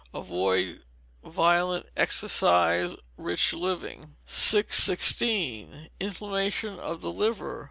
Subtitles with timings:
[0.15, 0.81] Avoid
[1.23, 4.15] violent exercise, rich living.
[4.25, 5.89] 616.
[5.99, 7.59] Inflammation of the Liver.